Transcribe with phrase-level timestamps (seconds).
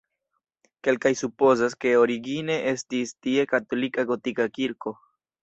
[0.87, 4.97] Kelkaj supozas, ke origine estis tie katolika gotika kirko.